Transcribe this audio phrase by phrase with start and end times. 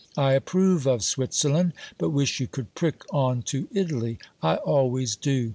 [0.17, 4.17] I approve of Switzerland, but wish you could prick on to Italy.
[4.41, 5.49] I always do.